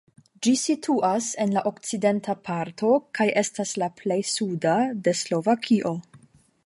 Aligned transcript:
Ĝi 0.45 0.51
situas 0.59 1.27
en 1.45 1.53
la 1.57 1.63
okcidenta 1.71 2.35
parto 2.49 2.91
kaj 3.19 3.29
estas 3.43 3.75
la 3.83 3.91
plej 4.01 4.21
suda 4.31 4.75
de 5.09 5.15
Slovakio. 5.21 5.93